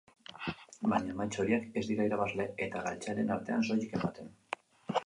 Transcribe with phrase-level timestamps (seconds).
[0.93, 4.35] Baina emaitza horiek ez dira irabazle eta galtzaileen artean soilik ematen.